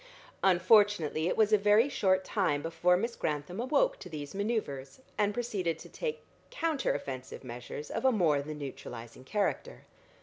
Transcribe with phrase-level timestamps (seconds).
[0.43, 5.31] Unfortunately it was a very short time before Miss Grantham awoke to these manoeuvres, and
[5.31, 9.85] proceeded to take counter offensive measures of a more than neutralising character.